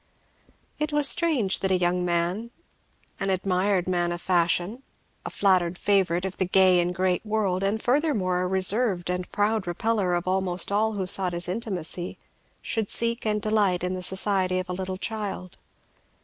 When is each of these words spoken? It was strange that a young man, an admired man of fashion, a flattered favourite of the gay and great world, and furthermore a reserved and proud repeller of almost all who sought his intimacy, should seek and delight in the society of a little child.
It 0.79 0.91
was 0.91 1.07
strange 1.07 1.59
that 1.59 1.69
a 1.69 1.77
young 1.77 2.03
man, 2.03 2.49
an 3.19 3.29
admired 3.29 3.87
man 3.87 4.11
of 4.11 4.19
fashion, 4.19 4.81
a 5.23 5.29
flattered 5.29 5.77
favourite 5.77 6.25
of 6.25 6.37
the 6.37 6.45
gay 6.45 6.79
and 6.79 6.95
great 6.95 7.23
world, 7.23 7.61
and 7.61 7.79
furthermore 7.79 8.41
a 8.41 8.47
reserved 8.47 9.11
and 9.11 9.31
proud 9.31 9.67
repeller 9.67 10.15
of 10.15 10.27
almost 10.27 10.71
all 10.71 10.93
who 10.93 11.05
sought 11.05 11.33
his 11.33 11.47
intimacy, 11.47 12.17
should 12.63 12.89
seek 12.89 13.27
and 13.27 13.43
delight 13.43 13.83
in 13.83 13.93
the 13.93 14.01
society 14.01 14.57
of 14.57 14.69
a 14.69 14.73
little 14.73 14.97
child. 14.97 15.57